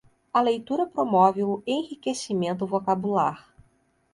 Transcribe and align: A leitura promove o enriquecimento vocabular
A 0.33 0.41
leitura 0.41 0.87
promove 0.87 1.43
o 1.43 1.61
enriquecimento 1.67 2.65
vocabular 2.65 3.53